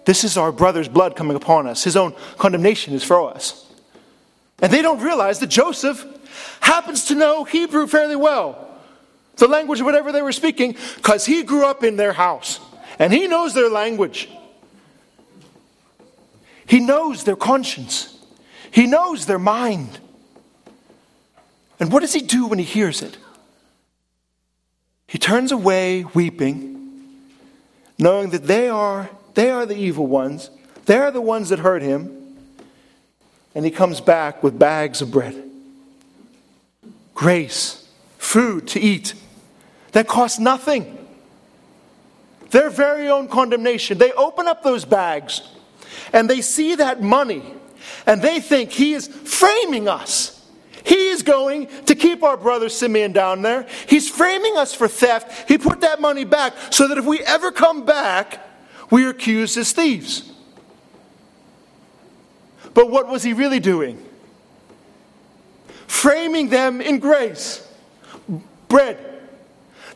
[0.06, 1.84] This is our brother's blood coming upon us.
[1.84, 3.70] His own condemnation is for us.
[4.60, 6.06] And they don't realize that Joseph
[6.60, 8.71] happens to know Hebrew fairly well,
[9.36, 12.60] the language of whatever they were speaking, because he grew up in their house
[12.98, 14.28] and he knows their language.
[16.66, 18.16] He knows their conscience,
[18.70, 19.98] he knows their mind.
[21.80, 23.18] And what does he do when he hears it?
[25.08, 27.18] He turns away weeping,
[27.98, 30.48] knowing that they are, they are the evil ones,
[30.86, 32.18] they are the ones that hurt him.
[33.54, 35.34] And he comes back with bags of bread,
[37.14, 39.14] grace, food to eat
[39.92, 40.98] that costs nothing.
[42.50, 43.98] Their very own condemnation.
[43.98, 45.42] They open up those bags
[46.12, 47.42] and they see that money
[48.06, 50.38] and they think he is framing us.
[50.84, 53.66] He is going to keep our brother Simeon down there.
[53.88, 55.48] He's framing us for theft.
[55.48, 58.40] He put that money back so that if we ever come back,
[58.90, 60.30] we are accused as thieves.
[62.74, 64.04] But what was he really doing?
[65.86, 67.66] Framing them in grace.
[68.68, 69.11] Bread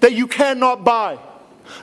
[0.00, 1.18] that you cannot buy.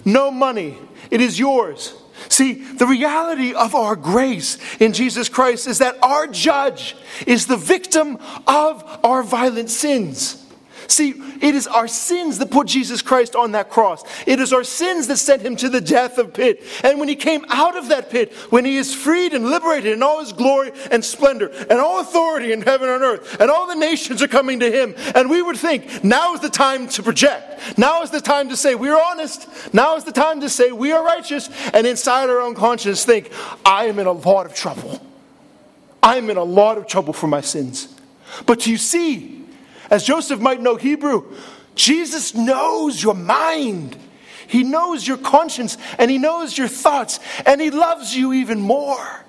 [0.05, 0.78] No money.
[1.11, 1.93] It is yours.
[2.30, 6.95] See, the reality of our grace in Jesus Christ is that our judge
[7.28, 10.42] is the victim of our violent sins.
[10.88, 14.03] See, it is our sins that put Jesus Christ on that cross.
[14.27, 16.61] It is our sins that sent him to the death of pit.
[16.84, 20.03] And when he came out of that pit, when he is freed and liberated in
[20.03, 23.75] all his glory and splendor, and all authority in heaven and earth, and all the
[23.75, 27.77] nations are coming to him, and we would think, now is the time to project.
[27.77, 29.47] Now is the time to say, we are honest.
[29.73, 31.49] Now is the time to say, we are righteous.
[31.73, 33.31] And inside our own conscience, think,
[33.65, 35.01] I am in a lot of trouble.
[36.01, 37.88] I am in a lot of trouble for my sins.
[38.45, 39.42] But you see,
[39.89, 41.36] as Joseph might know Hebrew,
[41.75, 43.97] Jesus knows your mind.
[44.47, 49.23] He knows your conscience and he knows your thoughts and he loves you even more.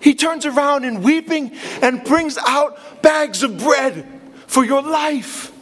[0.00, 4.06] He turns around in weeping and brings out bags of bread
[4.46, 5.52] for your life.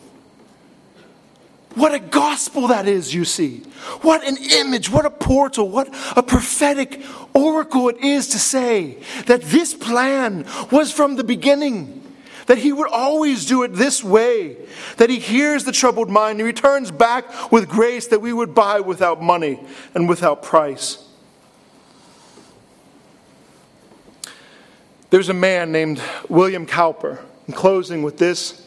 [1.74, 3.58] What a gospel that is, you see.
[4.02, 7.02] What an image, what a portal, what a prophetic
[7.32, 12.03] oracle it is to say that this plan was from the beginning
[12.46, 14.56] that he would always do it this way,
[14.96, 18.80] that he hears the troubled mind and returns back with grace that we would buy
[18.80, 19.60] without money
[19.94, 21.06] and without price.
[25.10, 28.66] There's a man named William Cowper, in closing with this,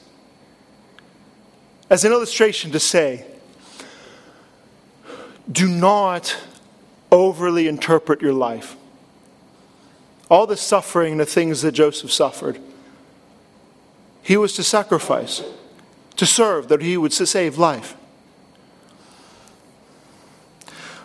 [1.89, 3.25] as an illustration to say,
[5.51, 6.37] do not
[7.11, 8.75] overly interpret your life.
[10.29, 12.59] All the suffering, and the things that Joseph suffered
[14.27, 15.41] he was to sacrifice,
[16.17, 17.95] to serve, that he would save life.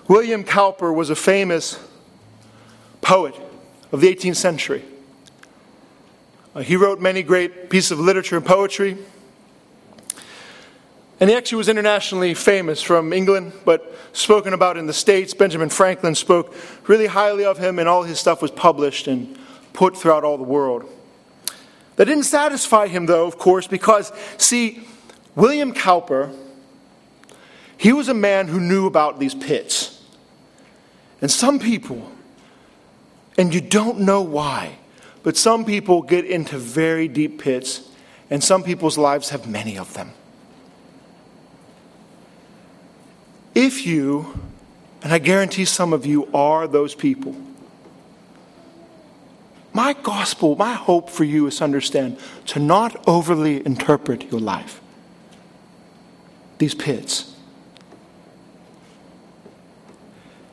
[0.09, 1.79] William Cowper was a famous
[3.01, 3.41] poet
[3.93, 4.83] of the 18th century.
[6.53, 8.99] Uh, he wrote many great pieces of literature and poetry.
[11.21, 15.33] And he actually was internationally famous from England, but spoken about in the States.
[15.33, 16.57] Benjamin Franklin spoke
[16.89, 19.39] really highly of him, and all his stuff was published and
[19.75, 20.93] put throughout all the world.
[21.97, 24.87] That didn't satisfy him, though, of course, because, see,
[25.35, 26.35] William Cowper,
[27.77, 30.03] he was a man who knew about these pits.
[31.21, 32.11] And some people,
[33.37, 34.79] and you don't know why,
[35.23, 37.89] but some people get into very deep pits,
[38.31, 40.13] and some people's lives have many of them.
[43.55, 44.41] If you,
[45.03, 47.37] and I guarantee some of you are those people,
[49.73, 54.81] my gospel, my hope for you is to understand to not overly interpret your life.
[56.59, 57.35] These pits.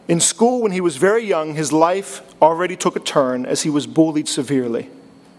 [0.07, 3.69] In school, when he was very young, his life already took a turn as he
[3.69, 4.89] was bullied severely.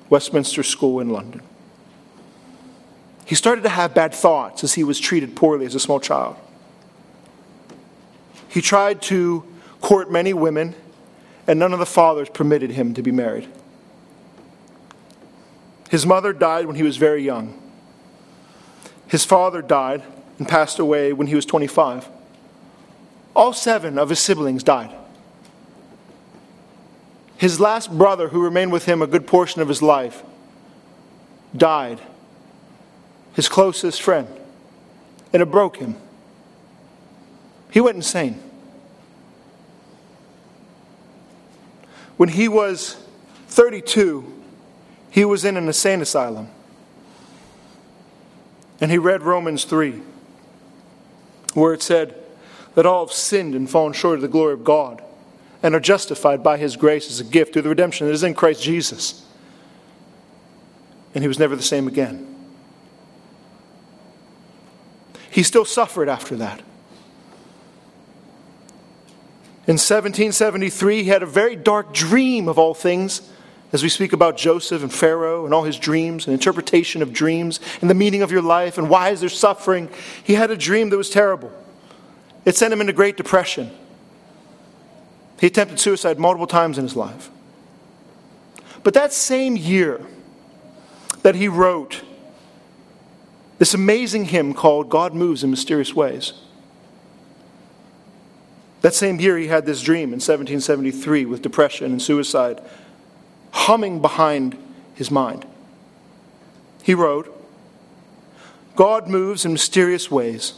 [0.09, 1.41] Westminster School in London.
[3.25, 6.37] He started to have bad thoughts as he was treated poorly as a small child.
[8.49, 9.45] He tried to
[9.81, 10.75] court many women,
[11.47, 13.49] and none of the fathers permitted him to be married.
[15.91, 17.61] His mother died when he was very young.
[19.09, 20.05] His father died
[20.39, 22.09] and passed away when he was 25.
[23.35, 24.95] All seven of his siblings died.
[27.37, 30.23] His last brother, who remained with him a good portion of his life,
[31.57, 32.01] died.
[33.33, 34.29] His closest friend.
[35.33, 35.97] And it broke him.
[37.73, 38.41] He went insane.
[42.17, 42.97] When he was
[43.49, 44.40] 32,
[45.11, 46.49] he was in an insane asylum.
[48.81, 50.01] And he read Romans 3,
[51.55, 52.15] where it said
[52.75, 55.03] that all have sinned and fallen short of the glory of God
[55.63, 58.35] and are justified by his grace as a gift through the redemption that is in
[58.35, 59.27] Christ Jesus.
[61.15, 62.27] And he was never the same again.
[65.31, 66.61] He still suffered after that.
[69.67, 73.31] In 1773, he had a very dark dream of all things
[73.73, 77.61] as we speak about Joseph and Pharaoh and all his dreams and interpretation of dreams
[77.81, 79.89] and the meaning of your life and why is there suffering,
[80.25, 81.53] he had a dream that was terrible.
[82.45, 83.71] It sent him into great depression.
[85.39, 87.31] He attempted suicide multiple times in his life.
[88.83, 90.01] But that same year
[91.23, 92.03] that he wrote
[93.59, 96.33] this amazing hymn called God Moves in Mysterious Ways,
[98.81, 102.63] that same year he had this dream in 1773 with depression and suicide
[103.51, 104.57] humming behind
[104.95, 105.47] his mind.
[106.83, 107.37] He wrote,
[108.77, 110.55] God moves in mysterious ways,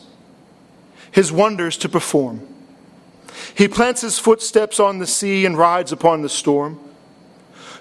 [1.10, 2.46] his wonders to perform.
[3.54, 6.78] He plants his footsteps on the sea and rides upon the storm.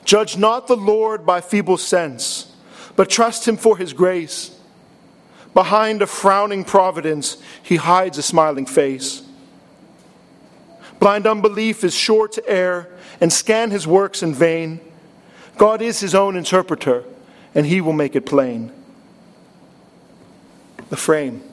[0.04, 2.52] Judge not the Lord by feeble sense,
[2.96, 4.58] but trust him for his grace.
[5.54, 9.22] Behind a frowning providence, he hides a smiling face.
[11.00, 12.90] Blind unbelief is sure to err
[13.20, 14.80] and scan his works in vain.
[15.62, 17.04] God is his own interpreter,
[17.54, 18.72] and he will make it plain.
[20.90, 21.44] The frame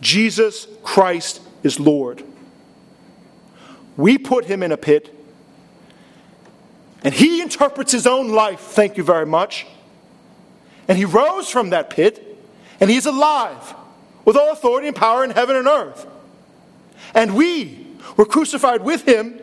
[0.00, 2.24] Jesus Christ is Lord.
[3.98, 5.14] We put him in a pit,
[7.04, 9.66] and he interprets his own life, thank you very much.
[10.88, 12.42] And he rose from that pit,
[12.80, 13.74] and he's alive
[14.24, 16.06] with all authority and power in heaven and earth.
[17.12, 17.86] And we
[18.16, 19.38] were crucified with him,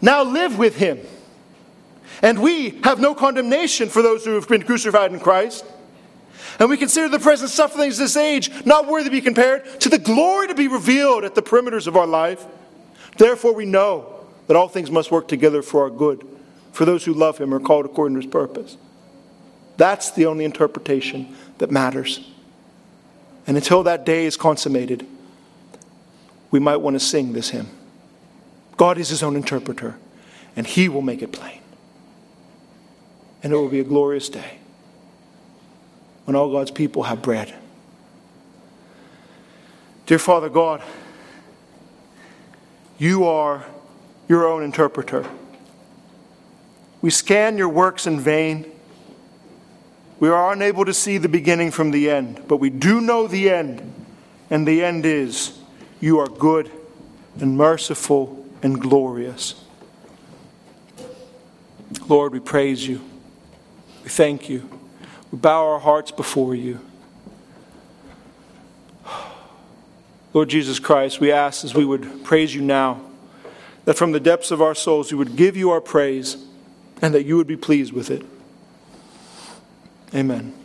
[0.00, 0.98] now live with him.
[2.22, 5.64] And we have no condemnation for those who have been crucified in Christ.
[6.58, 9.88] And we consider the present sufferings of this age not worthy to be compared to
[9.88, 12.44] the glory to be revealed at the perimeters of our life.
[13.18, 16.24] Therefore, we know that all things must work together for our good,
[16.72, 18.76] for those who love Him are called according to His purpose.
[19.76, 22.30] That's the only interpretation that matters.
[23.46, 25.06] And until that day is consummated,
[26.52, 27.68] we might want to sing this hymn.
[28.76, 29.96] God is His own interpreter,
[30.54, 31.61] and He will make it plain
[33.42, 34.58] and it will be a glorious day
[36.24, 37.54] when all God's people have bread.
[40.06, 40.82] Dear Father God,
[42.98, 43.64] you are
[44.28, 45.26] your own interpreter.
[47.00, 48.70] We scan your works in vain.
[50.20, 53.50] We are unable to see the beginning from the end, but we do know the
[53.50, 53.92] end,
[54.50, 55.58] and the end is
[56.00, 56.70] you are good
[57.40, 59.64] and merciful and glorious.
[62.08, 63.00] Lord, we praise you.
[64.02, 64.68] We thank you.
[65.30, 66.80] We bow our hearts before you.
[70.34, 73.00] Lord Jesus Christ, we ask as we would praise you now,
[73.84, 76.44] that from the depths of our souls we would give you our praise
[77.02, 78.24] and that you would be pleased with it.
[80.14, 80.61] Amen.